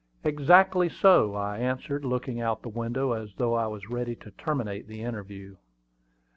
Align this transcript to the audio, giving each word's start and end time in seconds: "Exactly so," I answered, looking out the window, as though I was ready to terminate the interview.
"Exactly 0.23 0.89
so," 0.89 1.35
I 1.35 1.59
answered, 1.59 2.03
looking 2.03 2.41
out 2.41 2.63
the 2.63 2.69
window, 2.69 3.11
as 3.11 3.35
though 3.35 3.53
I 3.53 3.67
was 3.67 3.87
ready 3.91 4.15
to 4.15 4.31
terminate 4.31 4.87
the 4.87 5.03
interview. 5.03 5.57